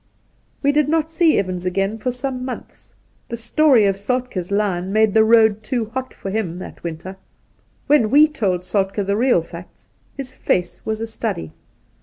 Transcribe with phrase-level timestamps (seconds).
[0.63, 2.95] We did not see Evans again for some months.
[3.29, 7.17] The story of Soltk^'s lion made the road too hot for him that winter.
[7.85, 11.51] When we told Soltke the real facts, his face was a study.